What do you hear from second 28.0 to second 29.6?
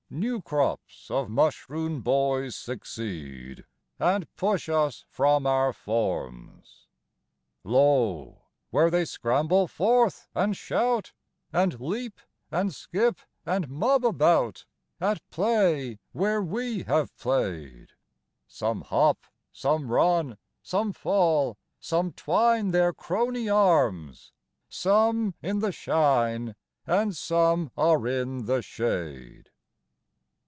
in the shade!